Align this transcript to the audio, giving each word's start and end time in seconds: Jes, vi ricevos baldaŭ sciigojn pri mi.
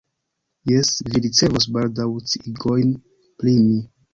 Jes, 0.69 0.89
vi 1.09 1.21
ricevos 1.25 1.67
baldaŭ 1.77 2.09
sciigojn 2.33 2.99
pri 3.43 3.55
mi. 3.69 3.79